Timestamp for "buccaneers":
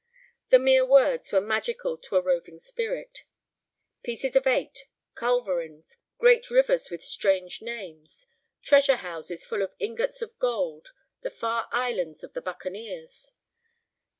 12.41-13.33